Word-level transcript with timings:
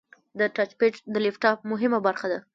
د 0.39 0.41
ټچ 0.55 0.71
پیډ 0.79 0.95
د 1.13 1.15
لپټاپ 1.25 1.57
مهمه 1.71 1.99
برخه 2.07 2.27
ده. 2.31 2.39